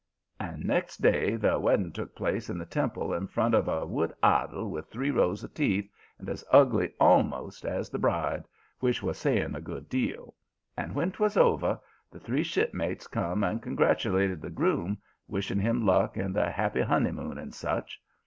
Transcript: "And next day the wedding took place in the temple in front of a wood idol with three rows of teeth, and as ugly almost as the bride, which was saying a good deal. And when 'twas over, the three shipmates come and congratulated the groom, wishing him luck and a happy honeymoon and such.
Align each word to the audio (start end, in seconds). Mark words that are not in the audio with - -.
"And 0.39 0.65
next 0.65 1.03
day 1.03 1.35
the 1.35 1.59
wedding 1.59 1.91
took 1.91 2.15
place 2.15 2.49
in 2.49 2.57
the 2.57 2.65
temple 2.65 3.13
in 3.13 3.27
front 3.27 3.53
of 3.53 3.67
a 3.67 3.85
wood 3.85 4.11
idol 4.23 4.71
with 4.71 4.89
three 4.89 5.11
rows 5.11 5.43
of 5.43 5.53
teeth, 5.53 5.91
and 6.17 6.27
as 6.27 6.43
ugly 6.51 6.93
almost 6.99 7.65
as 7.67 7.87
the 7.91 7.99
bride, 7.99 8.47
which 8.79 9.03
was 9.03 9.19
saying 9.19 9.53
a 9.53 9.61
good 9.61 9.89
deal. 9.89 10.33
And 10.75 10.95
when 10.95 11.11
'twas 11.11 11.37
over, 11.37 11.79
the 12.09 12.19
three 12.19 12.41
shipmates 12.41 13.05
come 13.05 13.43
and 13.43 13.61
congratulated 13.61 14.41
the 14.41 14.49
groom, 14.49 14.97
wishing 15.27 15.59
him 15.59 15.85
luck 15.85 16.17
and 16.17 16.35
a 16.35 16.49
happy 16.49 16.81
honeymoon 16.81 17.37
and 17.37 17.53
such. 17.53 18.01